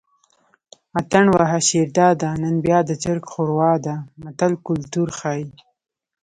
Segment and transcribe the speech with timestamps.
[0.99, 5.47] اتڼ وهه شیرداده نن بیا د چرګ ښوروا ده متل کولتور ښيي